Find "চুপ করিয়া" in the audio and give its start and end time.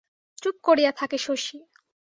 0.41-0.91